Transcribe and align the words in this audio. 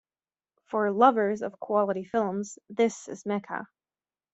For 0.65 0.89
lovers 0.91 1.43
of 1.43 1.59
quality 1.59 2.03
films, 2.05 2.57
this 2.71 3.07
is 3.07 3.23
Mecca. 3.23 3.67